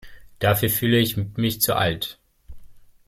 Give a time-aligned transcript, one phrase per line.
[0.39, 2.17] Dafür fühle ich mich zu alt.